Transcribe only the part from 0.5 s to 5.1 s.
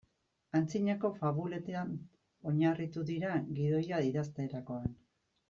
Antzinako fabuletan oinarritu dira gidoia idazterakoan.